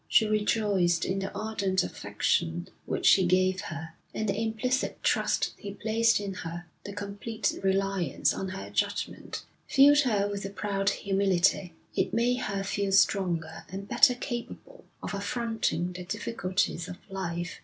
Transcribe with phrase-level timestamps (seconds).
[0.07, 5.75] She rejoiced in the ardent affection which he gave her; and the implicit trust he
[5.75, 11.73] placed in her, the complete reliance on her judgment, filled her with a proud humility.
[11.95, 17.59] It made her feel stronger and better capable of affronting the difficulties of life.